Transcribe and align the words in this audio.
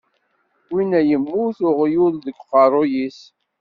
Winna 0.71 0.99
yemmut 1.09 1.57
uɣyul 1.69 2.13
deg 2.25 2.37
uqerruy-is. 2.41 3.19